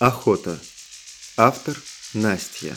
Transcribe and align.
Охота. 0.00 0.58
Автор 1.36 1.76
Настя. 2.14 2.74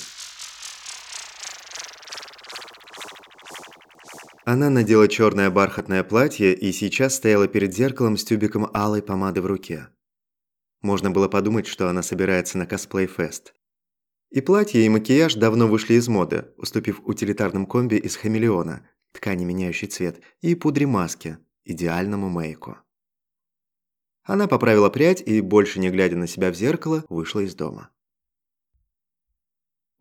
Она 4.45 4.69
надела 4.69 5.07
черное 5.07 5.49
бархатное 5.49 6.03
платье 6.03 6.53
и 6.53 6.71
сейчас 6.71 7.15
стояла 7.15 7.47
перед 7.47 7.73
зеркалом 7.73 8.17
с 8.17 8.23
тюбиком 8.23 8.69
алой 8.71 9.01
помады 9.01 9.41
в 9.41 9.47
руке. 9.47 9.87
Можно 10.83 11.09
было 11.09 11.27
подумать, 11.27 11.65
что 11.65 11.89
она 11.89 12.03
собирается 12.03 12.59
на 12.59 12.67
косплей-фест. 12.67 13.55
И 14.29 14.41
платье, 14.41 14.85
и 14.85 14.89
макияж 14.89 15.33
давно 15.33 15.67
вышли 15.67 15.95
из 15.95 16.07
моды, 16.07 16.53
уступив 16.55 17.01
утилитарным 17.03 17.65
комби 17.65 17.95
из 17.95 18.15
хамелеона, 18.15 18.87
ткани 19.11 19.43
меняющий 19.43 19.87
цвет, 19.87 20.21
и 20.41 20.53
пудре 20.53 20.85
маски, 20.85 21.39
идеальному 21.65 22.29
мейку. 22.29 22.77
Она 24.27 24.49
поправила 24.49 24.89
прядь 24.89 25.23
и, 25.25 25.39
больше 25.39 25.79
не 25.79 25.89
глядя 25.89 26.17
на 26.17 26.27
себя 26.27 26.51
в 26.51 26.55
зеркало, 26.55 27.05
вышла 27.07 27.39
из 27.39 27.55
дома. 27.55 27.89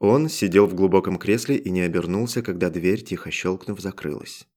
Он 0.01 0.29
сидел 0.29 0.67
в 0.67 0.75
глубоком 0.75 1.17
кресле 1.17 1.57
и 1.57 1.71
не 1.71 1.83
обернулся, 1.83 2.43
когда 2.43 2.69
дверь, 2.69 3.05
тихо 3.05 3.31
щелкнув, 3.31 3.81
закрылась. 3.81 4.49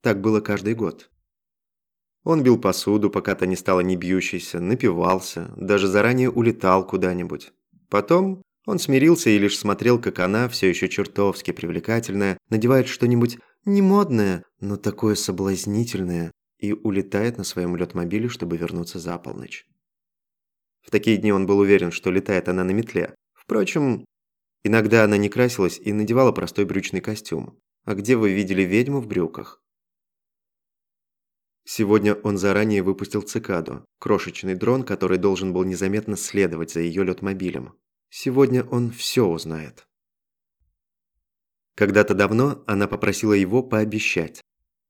Так 0.00 0.22
было 0.22 0.40
каждый 0.40 0.74
год. 0.74 1.10
Он 2.24 2.42
бил 2.42 2.58
посуду, 2.58 3.10
пока 3.10 3.34
та 3.34 3.44
не 3.44 3.54
стала 3.54 3.80
не 3.80 3.96
бьющейся, 3.96 4.60
напивался, 4.60 5.52
даже 5.56 5.88
заранее 5.88 6.30
улетал 6.30 6.86
куда-нибудь. 6.86 7.52
Потом 7.90 8.42
он 8.66 8.78
смирился 8.78 9.28
и 9.28 9.38
лишь 9.38 9.58
смотрел, 9.58 10.00
как 10.00 10.20
она, 10.20 10.48
все 10.48 10.70
еще 10.70 10.88
чертовски 10.88 11.50
привлекательная, 11.50 12.38
надевает 12.48 12.88
что-нибудь 12.88 13.38
не 13.66 13.82
модное, 13.82 14.44
но 14.60 14.76
такое 14.76 15.16
соблазнительное, 15.16 16.32
и 16.62 16.72
улетает 16.72 17.38
на 17.38 17.44
своем 17.44 17.76
летмобиле, 17.76 18.28
чтобы 18.28 18.56
вернуться 18.56 19.00
за 19.00 19.18
полночь. 19.18 19.66
В 20.80 20.90
такие 20.90 21.16
дни 21.16 21.32
он 21.32 21.44
был 21.44 21.58
уверен, 21.58 21.90
что 21.90 22.10
летает 22.10 22.48
она 22.48 22.62
на 22.64 22.70
метле. 22.70 23.14
Впрочем, 23.34 24.04
иногда 24.62 25.04
она 25.04 25.16
не 25.16 25.28
красилась 25.28 25.78
и 25.78 25.92
надевала 25.92 26.30
простой 26.30 26.64
брючный 26.64 27.00
костюм. 27.00 27.58
А 27.84 27.94
где 27.94 28.16
вы 28.16 28.32
видели 28.32 28.62
ведьму 28.62 29.00
в 29.00 29.08
брюках? 29.08 29.60
Сегодня 31.64 32.14
он 32.14 32.38
заранее 32.38 32.82
выпустил 32.82 33.22
цикаду, 33.22 33.84
крошечный 33.98 34.54
дрон, 34.54 34.84
который 34.84 35.18
должен 35.18 35.52
был 35.52 35.64
незаметно 35.64 36.16
следовать 36.16 36.72
за 36.72 36.80
ее 36.80 37.02
летмобилем. 37.04 37.74
Сегодня 38.08 38.64
он 38.64 38.90
все 38.90 39.26
узнает. 39.26 39.86
Когда-то 41.74 42.14
давно 42.14 42.62
она 42.66 42.86
попросила 42.86 43.32
его 43.32 43.62
пообещать. 43.64 44.40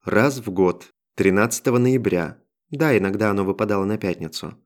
Раз 0.04 0.38
в 0.38 0.50
год 0.50 0.91
13 1.16 1.66
ноября. 1.66 2.38
Да, 2.70 2.96
иногда 2.96 3.30
оно 3.30 3.44
выпадало 3.44 3.84
на 3.84 3.98
пятницу. 3.98 4.58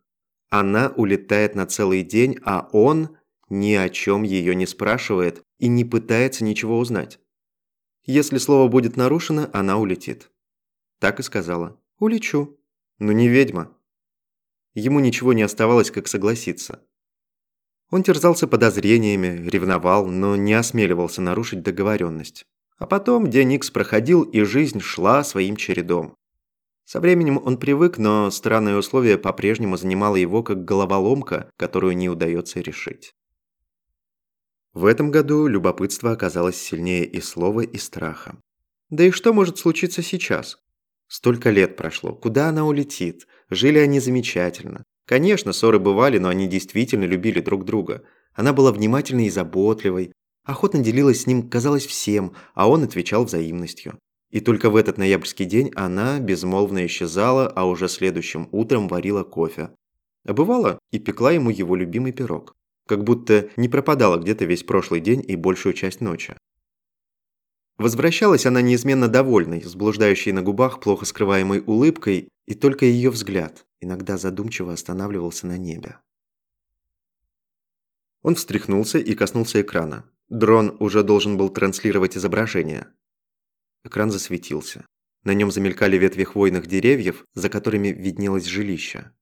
Она 0.49 0.93
улетает 0.97 1.57
на 1.57 1.67
целый 1.67 2.05
день, 2.05 2.39
а 2.45 2.69
он 2.73 3.17
ни 3.49 3.75
о 3.75 3.89
чем 3.89 4.23
ее 4.23 4.55
не 4.55 4.67
спрашивает 4.67 5.43
и 5.59 5.67
не 5.67 5.85
пытается 5.85 6.45
ничего 6.45 6.79
узнать. 6.79 7.19
Если 8.05 8.39
слово 8.39 8.69
будет 8.69 8.97
нарушено, 8.97 9.51
она 9.53 9.77
улетит. 9.79 10.31
Так 11.01 11.19
и 11.19 11.25
сказала. 11.25 11.81
«Улечу». 11.99 12.57
Но 12.99 13.13
не 13.13 13.29
ведьма. 13.29 13.77
Ему 14.73 15.01
ничего 15.01 15.33
не 15.33 15.43
оставалось, 15.43 15.91
как 15.91 16.07
согласиться. 16.07 16.83
Он 17.91 18.03
терзался 18.03 18.47
подозрениями, 18.47 19.47
ревновал, 19.49 20.07
но 20.07 20.37
не 20.37 20.55
осмеливался 20.55 21.21
нарушить 21.21 21.63
договоренность. 21.63 22.47
А 22.79 22.87
потом 22.87 23.29
день 23.29 23.53
Икс 23.55 23.71
проходил, 23.71 24.23
и 24.23 24.43
жизнь 24.45 24.81
шла 24.81 25.25
своим 25.25 25.57
чередом. 25.57 26.17
Со 26.87 27.01
временем 27.01 27.43
он 27.45 27.59
привык, 27.59 27.99
но 27.99 28.31
странное 28.31 28.77
условие 28.77 29.19
по-прежнему 29.19 29.77
занимало 29.77 30.15
его 30.15 30.45
как 30.45 30.65
головоломка, 30.65 31.51
которую 31.57 31.97
не 31.97 32.09
удается 32.09 32.61
решить. 32.61 33.13
В 34.73 34.85
этом 34.87 35.11
году 35.11 35.49
любопытство 35.49 36.13
оказалось 36.13 36.57
сильнее 36.57 37.05
и 37.05 37.21
слова, 37.21 37.63
и 37.63 37.77
страха. 37.77 38.39
Да 38.89 39.03
и 39.03 39.11
что 39.11 39.33
может 39.33 39.59
случиться 39.59 40.01
сейчас? 40.01 40.59
Столько 41.09 41.51
лет 41.51 41.77
прошло, 41.77 42.15
куда 42.15 42.51
она 42.51 42.65
улетит? 42.65 43.27
Жили 43.51 43.79
они 43.79 43.99
замечательно. 43.99 44.85
Конечно, 45.07 45.53
ссоры 45.53 45.81
бывали, 45.81 46.19
но 46.19 46.29
они 46.29 46.47
действительно 46.47 47.05
любили 47.05 47.41
друг 47.41 47.65
друга. 47.65 48.05
Она 48.33 48.53
была 48.53 48.71
внимательной 48.71 49.27
и 49.27 49.31
заботливой, 49.31 50.13
охотно 50.45 50.79
делилась 50.85 51.23
с 51.23 51.27
ним, 51.27 51.51
казалось, 51.51 51.87
всем, 51.87 52.37
а 52.55 52.69
он 52.69 52.85
отвечал 52.85 53.25
взаимностью. 53.25 53.99
И 54.31 54.41
только 54.41 54.71
в 54.71 54.77
этот 54.77 54.99
ноябрьский 54.99 55.45
день 55.45 55.71
она 55.75 56.19
безмолвно 56.19 56.85
исчезала, 56.87 57.49
а 57.49 57.65
уже 57.65 57.89
следующим 57.89 58.49
утром 58.53 58.89
варила 58.89 59.23
кофе. 59.23 59.71
А 60.25 60.33
бывало 60.33 60.79
и 60.91 60.99
пекла 60.99 61.33
ему 61.33 61.51
его 61.51 61.77
любимый 61.77 62.13
пирог. 62.13 62.55
Как 62.87 63.05
будто 63.05 63.49
не 63.57 63.69
пропадала 63.69 64.17
где-то 64.17 64.45
весь 64.45 64.63
прошлый 64.63 65.01
день 65.01 65.25
и 65.27 65.37
большую 65.37 65.73
часть 65.73 66.01
ночи. 66.01 66.37
Возвращалась 67.79 68.47
она 68.47 68.63
неизменно 68.63 69.07
довольной, 69.07 69.63
с 69.63 69.75
блуждающей 69.75 70.33
на 70.33 70.43
губах 70.43 70.81
плохо 70.81 71.05
скрываемой 71.05 71.63
улыбкой, 71.67 72.29
и 72.47 72.55
только 72.55 72.87
ее 72.87 73.11
взгляд 73.11 73.67
иногда 73.81 74.17
задумчиво 74.17 74.73
останавливался 74.73 75.47
на 75.47 75.59
небе. 75.59 75.99
Он 78.23 78.35
встряхнулся 78.35 78.99
и 78.99 79.15
коснулся 79.15 79.61
экрана. 79.61 80.05
Дрон 80.29 80.77
уже 80.81 81.05
должен 81.05 81.37
был 81.37 81.51
транслировать 81.51 82.17
изображение. 82.17 82.89
Экран 83.87 84.11
засветился. 84.11 84.85
На 85.23 85.33
нем 85.33 85.53
замелькали 85.53 85.97
ветви 85.97 86.25
хвойных 86.25 86.67
деревьев, 86.67 87.25
за 87.35 87.49
которыми 87.49 87.89
виднелось 87.89 88.45
жилище. 88.45 89.13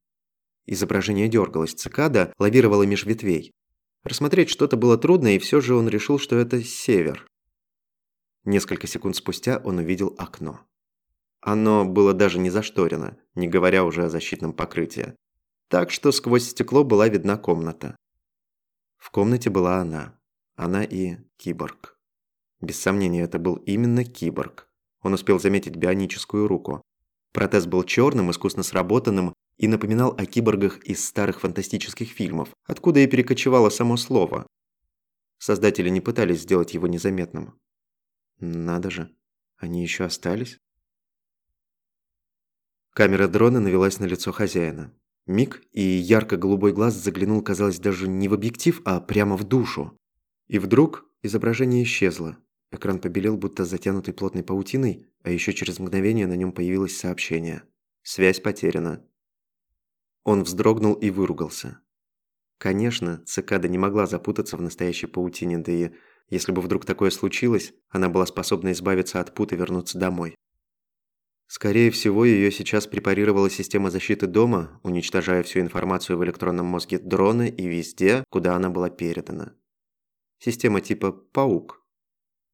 Изображение 0.66 1.28
дергалось, 1.28 1.74
цикада 1.74 2.32
лавировала 2.38 2.84
меж 2.84 3.04
ветвей. 3.04 3.52
Рассмотреть 4.04 4.48
что-то 4.48 4.78
было 4.78 4.96
трудно, 4.96 5.34
и 5.34 5.38
все 5.38 5.60
же 5.60 5.74
он 5.74 5.88
решил, 5.88 6.18
что 6.18 6.36
это 6.36 6.62
север. 6.62 7.26
Несколько 8.44 8.86
секунд 8.86 9.16
спустя 9.16 9.58
он 9.64 9.78
увидел 9.78 10.14
окно. 10.18 10.60
Оно 11.40 11.84
было 11.84 12.14
даже 12.14 12.38
не 12.38 12.48
зашторено, 12.48 13.18
не 13.34 13.48
говоря 13.48 13.84
уже 13.84 14.04
о 14.04 14.08
защитном 14.08 14.54
покрытии. 14.54 15.14
Так 15.68 15.90
что 15.90 16.10
сквозь 16.10 16.48
стекло 16.48 16.84
была 16.84 17.08
видна 17.08 17.36
комната. 17.36 17.96
В 18.96 19.10
комнате 19.10 19.50
была 19.50 19.78
она. 19.78 20.18
Она 20.56 20.84
и 20.84 21.16
киборг. 21.36 21.93
Без 22.64 22.80
сомнения, 22.80 23.20
это 23.20 23.38
был 23.38 23.56
именно 23.56 24.04
киборг. 24.04 24.70
Он 25.02 25.12
успел 25.12 25.38
заметить 25.38 25.76
бионическую 25.76 26.48
руку. 26.48 26.80
Протез 27.32 27.66
был 27.66 27.82
черным, 27.84 28.30
искусно 28.30 28.62
сработанным 28.62 29.34
и 29.58 29.68
напоминал 29.68 30.14
о 30.16 30.24
киборгах 30.24 30.78
из 30.78 31.04
старых 31.04 31.40
фантастических 31.40 32.08
фильмов, 32.08 32.54
откуда 32.64 33.00
и 33.00 33.06
перекочевало 33.06 33.68
само 33.68 33.98
слово. 33.98 34.46
Создатели 35.38 35.90
не 35.90 36.00
пытались 36.00 36.40
сделать 36.40 36.72
его 36.72 36.86
незаметным. 36.86 37.60
Надо 38.38 38.90
же, 38.90 39.14
они 39.58 39.82
еще 39.82 40.04
остались? 40.04 40.56
Камера 42.94 43.28
дрона 43.28 43.60
навелась 43.60 43.98
на 43.98 44.06
лицо 44.06 44.32
хозяина. 44.32 44.90
Миг, 45.26 45.62
и 45.72 45.82
ярко-голубой 45.82 46.72
глаз 46.72 46.94
заглянул, 46.94 47.42
казалось, 47.42 47.78
даже 47.78 48.08
не 48.08 48.28
в 48.28 48.32
объектив, 48.32 48.80
а 48.86 49.00
прямо 49.00 49.36
в 49.36 49.44
душу. 49.44 49.98
И 50.46 50.58
вдруг 50.58 51.04
изображение 51.22 51.82
исчезло. 51.82 52.38
Экран 52.74 52.98
побелел, 52.98 53.36
будто 53.36 53.64
затянутый 53.64 54.14
плотной 54.14 54.42
паутиной, 54.42 55.08
а 55.22 55.30
еще 55.30 55.52
через 55.52 55.78
мгновение 55.78 56.26
на 56.26 56.34
нем 56.34 56.52
появилось 56.52 56.96
сообщение. 56.96 57.62
«Связь 58.02 58.40
потеряна». 58.40 59.04
Он 60.24 60.42
вздрогнул 60.42 60.94
и 60.94 61.10
выругался. 61.10 61.80
Конечно, 62.58 63.22
цикада 63.26 63.68
не 63.68 63.78
могла 63.78 64.06
запутаться 64.06 64.56
в 64.56 64.62
настоящей 64.62 65.06
паутине, 65.06 65.58
да 65.58 65.72
и 65.72 65.90
если 66.30 66.52
бы 66.52 66.62
вдруг 66.62 66.84
такое 66.84 67.10
случилось, 67.10 67.74
она 67.90 68.08
была 68.08 68.26
способна 68.26 68.72
избавиться 68.72 69.20
от 69.20 69.34
пут 69.34 69.52
и 69.52 69.56
вернуться 69.56 69.98
домой. 69.98 70.34
Скорее 71.46 71.90
всего, 71.90 72.24
ее 72.24 72.50
сейчас 72.50 72.86
препарировала 72.86 73.50
система 73.50 73.90
защиты 73.90 74.26
дома, 74.26 74.80
уничтожая 74.82 75.42
всю 75.42 75.60
информацию 75.60 76.16
в 76.16 76.24
электронном 76.24 76.66
мозге 76.66 76.98
дрона 76.98 77.46
и 77.46 77.66
везде, 77.66 78.24
куда 78.30 78.56
она 78.56 78.70
была 78.70 78.88
передана. 78.88 79.54
Система 80.38 80.80
типа 80.80 81.12
«Паук», 81.12 81.83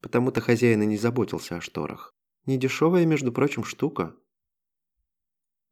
Потому-то 0.00 0.41
хозяин 0.41 0.82
и 0.82 0.87
не 0.87 0.97
заботился 0.97 1.56
о 1.56 1.61
шторах. 1.61 2.14
Недешевая, 2.47 3.05
между 3.05 3.32
прочим, 3.32 3.64
штука. 3.64 4.17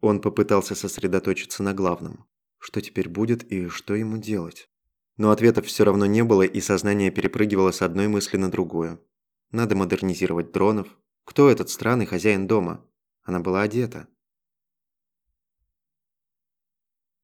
Он 0.00 0.20
попытался 0.20 0.74
сосредоточиться 0.74 1.62
на 1.62 1.74
главном. 1.74 2.26
Что 2.58 2.80
теперь 2.80 3.08
будет 3.08 3.50
и 3.50 3.68
что 3.68 3.94
ему 3.94 4.18
делать? 4.18 4.68
Но 5.16 5.30
ответов 5.30 5.66
все 5.66 5.84
равно 5.84 6.06
не 6.06 6.22
было, 6.22 6.42
и 6.42 6.60
сознание 6.60 7.10
перепрыгивало 7.10 7.72
с 7.72 7.82
одной 7.82 8.08
мысли 8.08 8.36
на 8.36 8.50
другую. 8.50 9.04
Надо 9.50 9.74
модернизировать 9.74 10.52
дронов. 10.52 10.88
Кто 11.24 11.48
этот 11.50 11.70
странный 11.70 12.06
хозяин 12.06 12.46
дома? 12.46 12.84
Она 13.22 13.40
была 13.40 13.62
одета. 13.62 14.08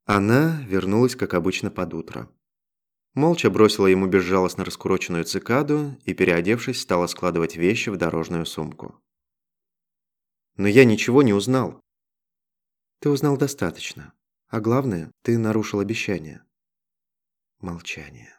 Она 0.05 0.61
вернулась, 0.67 1.17
как 1.17 1.35
обычно, 1.35 1.71
под 1.71 1.95
утро. 1.95 2.31
Молча 3.14 3.49
бросила 3.49 3.87
ему 3.87 4.06
безжалостно 4.06 4.64
раскуроченную 4.64 5.25
цикаду 5.25 5.96
и, 6.05 6.14
переодевшись, 6.14 6.81
стала 6.81 7.06
складывать 7.06 7.56
вещи 7.56 7.88
в 7.88 7.96
дорожную 7.96 8.44
сумку. 8.44 9.00
«Но 10.56 10.66
я 10.66 10.84
ничего 10.84 11.22
не 11.22 11.32
узнал». 11.32 11.81
«Ты 12.99 13.11
узнал 13.11 13.37
достаточно. 13.37 14.12
А 14.49 14.61
главное, 14.61 15.12
ты 15.22 15.38
нарушил 15.38 15.78
обещание». 15.78 16.44
Молчание. 17.61 18.34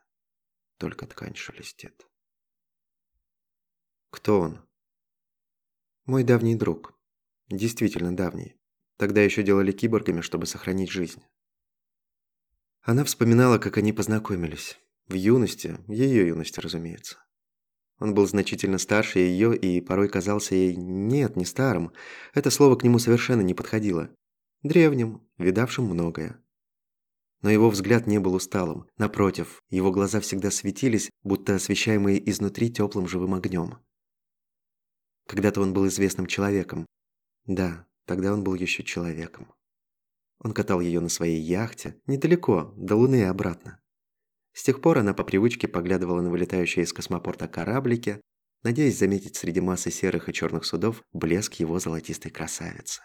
Только 0.78 1.08
ткань 1.08 1.36
шелестит. 1.36 2.06
Кто 4.12 4.40
он? 4.40 4.62
Мой 6.06 6.24
давний 6.24 6.56
друг. 6.56 6.94
Действительно 7.48 8.16
давний. 8.16 8.56
Тогда 8.98 9.22
еще 9.22 9.42
делали 9.42 9.72
киборгами, 9.72 10.22
чтобы 10.22 10.46
сохранить 10.46 10.92
жизнь. 10.92 11.24
Она 12.86 13.04
вспоминала, 13.04 13.58
как 13.58 13.78
они 13.78 13.94
познакомились. 13.94 14.78
В 15.08 15.14
юности, 15.14 15.80
ее 15.88 16.28
юности, 16.28 16.60
разумеется. 16.60 17.18
Он 17.98 18.14
был 18.14 18.28
значительно 18.28 18.78
старше 18.78 19.20
ее 19.20 19.58
и 19.58 19.82
порой 19.82 20.08
казался 20.08 20.54
ей 20.54 20.76
«нет, 20.76 21.36
не 21.36 21.46
старым». 21.46 21.94
Это 22.36 22.52
слово 22.52 22.76
к 22.76 22.84
нему 22.84 23.00
совершенно 23.00 23.42
не 23.42 23.56
подходило. 23.56 24.12
Древним, 24.62 25.28
видавшим 25.40 25.86
многое. 25.86 26.40
Но 27.42 27.50
его 27.50 27.72
взгляд 27.72 28.06
не 28.06 28.20
был 28.20 28.36
усталым. 28.36 28.88
Напротив, 28.98 29.64
его 29.70 29.92
глаза 29.92 30.20
всегда 30.20 30.52
светились, 30.52 31.10
будто 31.24 31.56
освещаемые 31.56 32.30
изнутри 32.30 32.72
теплым 32.72 33.08
живым 33.08 33.34
огнем. 33.34 33.80
Когда-то 35.26 35.62
он 35.62 35.74
был 35.74 35.88
известным 35.88 36.28
человеком. 36.28 36.86
Да, 37.48 37.88
тогда 38.06 38.32
он 38.32 38.44
был 38.44 38.54
еще 38.54 38.84
человеком. 38.84 39.52
Он 40.40 40.54
катал 40.54 40.80
ее 40.82 41.00
на 41.00 41.10
своей 41.10 41.42
яхте, 41.42 42.00
недалеко, 42.08 42.74
до 42.78 42.96
Луны 42.96 43.22
и 43.22 43.24
обратно. 43.24 43.80
С 44.54 44.64
тех 44.64 44.82
пор 44.82 45.00
она 45.00 45.14
по 45.14 45.24
привычке 45.24 45.68
поглядывала 45.68 46.22
на 46.22 46.30
вылетающие 46.30 46.86
из 46.86 46.94
космопорта 46.94 47.48
кораблики, 47.48 48.22
надеясь 48.64 48.98
заметить 48.98 49.36
среди 49.36 49.62
массы 49.62 49.92
серых 49.92 50.30
и 50.30 50.34
черных 50.34 50.66
судов 50.66 51.04
блеск 51.14 51.56
его 51.56 51.80
золотистой 51.80 52.32
красавицы. 52.32 53.02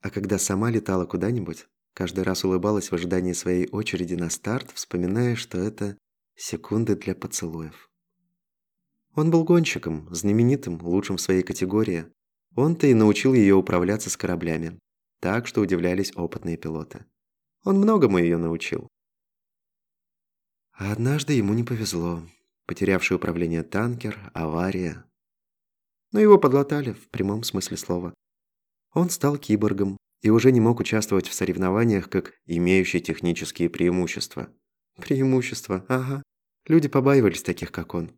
А 0.00 0.10
когда 0.10 0.38
сама 0.38 0.70
летала 0.70 1.06
куда-нибудь, 1.06 1.66
каждый 1.94 2.24
раз 2.24 2.44
улыбалась 2.44 2.90
в 2.90 2.94
ожидании 2.94 3.34
своей 3.34 3.68
очереди 3.70 4.14
на 4.14 4.30
старт, 4.30 4.70
вспоминая, 4.74 5.36
что 5.36 5.58
это 5.58 5.96
секунды 6.34 6.96
для 6.96 7.14
поцелуев. 7.14 7.88
Он 9.14 9.30
был 9.30 9.44
гонщиком, 9.44 10.08
знаменитым, 10.12 10.80
лучшим 10.82 11.18
в 11.18 11.20
своей 11.20 11.42
категории. 11.42 12.06
Он-то 12.56 12.86
и 12.86 12.94
научил 12.94 13.34
ее 13.34 13.54
управляться 13.54 14.10
с 14.10 14.16
кораблями, 14.16 14.78
так 15.22 15.46
что 15.46 15.60
удивлялись 15.60 16.12
опытные 16.16 16.56
пилоты. 16.56 17.06
Он 17.62 17.76
многому 17.76 18.18
ее 18.18 18.38
научил. 18.38 18.88
Однажды 20.72 21.34
ему 21.34 21.54
не 21.54 21.62
повезло. 21.62 22.24
Потерявший 22.66 23.16
управление 23.16 23.62
танкер, 23.62 24.18
авария. 24.34 25.04
Но 26.10 26.18
его 26.18 26.38
подлатали 26.38 26.92
в 26.92 27.08
прямом 27.08 27.44
смысле 27.44 27.76
слова. 27.76 28.14
Он 28.94 29.10
стал 29.10 29.36
киборгом 29.36 29.96
и 30.22 30.30
уже 30.30 30.50
не 30.50 30.60
мог 30.60 30.80
участвовать 30.80 31.28
в 31.28 31.34
соревнованиях 31.34 32.10
как 32.10 32.34
имеющий 32.46 33.00
технические 33.00 33.70
преимущества. 33.70 34.52
Преимущества, 34.96 35.84
ага. 35.88 36.22
Люди 36.66 36.88
побаивались 36.88 37.44
таких, 37.44 37.70
как 37.70 37.94
он. 37.94 38.10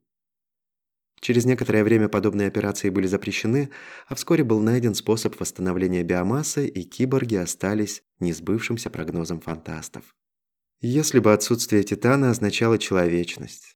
Через 1.25 1.45
некоторое 1.47 1.83
время 1.83 2.09
подобные 2.09 2.49
операции 2.49 2.91
были 2.91 3.07
запрещены, 3.07 3.71
а 4.07 4.15
вскоре 4.15 4.45
был 4.45 4.61
найден 4.61 4.95
способ 4.95 5.41
восстановления 5.41 6.03
биомассы, 6.03 6.69
и 6.69 6.85
киборги 6.85 7.37
остались 7.37 8.03
несбывшимся 8.21 8.91
прогнозом 8.91 9.41
фантастов 9.41 10.15
если 10.87 11.19
бы 11.19 11.33
отсутствие 11.33 11.83
Титана 11.83 12.31
означало 12.31 12.79
человечность. 12.79 13.75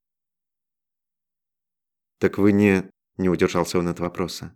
«Так 2.18 2.36
вы 2.36 2.52
не...»– 2.52 2.90
не 3.16 3.30
удержался 3.30 3.78
он 3.78 3.88
от 3.88 3.98
вопроса. 3.98 4.54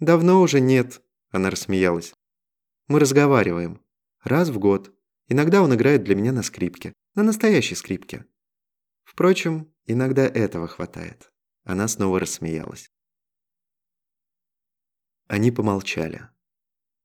«Давно 0.00 0.40
уже 0.40 0.60
нет»,– 0.60 1.00
она 1.30 1.50
рассмеялась. 1.50 2.14
«Мы 2.88 2.98
разговариваем. 2.98 3.80
Раз 4.24 4.48
в 4.48 4.58
год. 4.58 4.92
Иногда 5.28 5.62
он 5.62 5.72
играет 5.72 6.02
для 6.02 6.16
меня 6.16 6.32
на 6.32 6.42
скрипке. 6.42 6.92
На 7.14 7.22
настоящей 7.22 7.76
скрипке. 7.76 8.26
Впрочем, 9.04 9.72
иногда 9.86 10.26
этого 10.26 10.66
хватает». 10.66 11.30
Она 11.68 11.86
снова 11.86 12.18
рассмеялась. 12.18 12.90
Они 15.26 15.50
помолчали. 15.50 16.30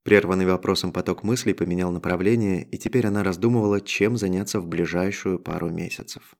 Прерванный 0.03 0.45
вопросом 0.45 0.93
поток 0.93 1.23
мыслей 1.23 1.53
поменял 1.53 1.91
направление, 1.91 2.63
и 2.69 2.77
теперь 2.77 3.05
она 3.05 3.23
раздумывала, 3.23 3.81
чем 3.81 4.15
заняться 4.15 4.61
в 4.61 4.67
ближайшую 4.67 5.37
пару 5.37 5.69
месяцев. 5.69 6.37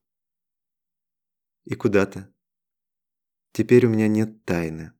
«И 1.64 1.74
куда 1.74 2.06
ты?» 2.06 2.26
«Теперь 3.52 3.84
у 3.84 3.90
меня 3.90 4.08
нет 4.08 4.42
тайны. 4.46 4.94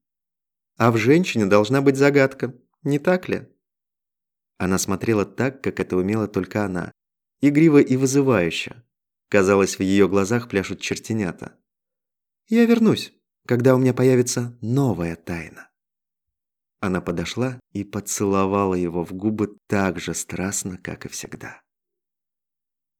А 0.76 0.92
в 0.92 0.98
женщине 0.98 1.46
должна 1.46 1.80
быть 1.80 1.96
загадка, 1.96 2.54
не 2.82 2.98
так 2.98 3.30
ли?» 3.30 3.48
Она 4.58 4.76
смотрела 4.76 5.24
так, 5.24 5.62
как 5.62 5.80
это 5.80 5.96
умела 5.96 6.28
только 6.28 6.66
она. 6.66 6.92
Игриво 7.40 7.78
и 7.78 7.96
вызывающе. 7.96 8.84
Казалось, 9.30 9.78
в 9.78 9.82
ее 9.82 10.10
глазах 10.10 10.50
пляшут 10.50 10.82
чертенята. 10.82 11.58
«Я 12.48 12.66
вернусь, 12.66 13.12
когда 13.46 13.74
у 13.74 13.78
меня 13.78 13.94
появится 13.94 14.56
новая 14.60 15.16
тайна». 15.16 15.70
Она 16.80 17.00
подошла 17.00 17.58
и 17.72 17.82
поцеловала 17.82 18.74
его 18.74 19.04
в 19.04 19.12
губы 19.12 19.56
так 19.66 19.98
же 19.98 20.12
страстно, 20.14 20.76
как 20.76 21.06
и 21.06 21.08
всегда. 21.08 21.62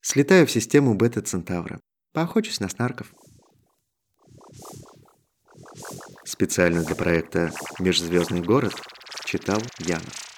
Слетаю 0.01 0.47
в 0.47 0.51
систему 0.51 0.95
бета-центавра. 0.95 1.81
Поохочусь 2.13 2.61
на 2.61 2.69
снарков. 2.69 3.13
Специально 6.25 6.83
для 6.83 6.95
проекта 6.95 7.53
«Межзвездный 7.79 8.41
город» 8.41 8.75
читал 9.25 9.61
Янов. 9.79 10.34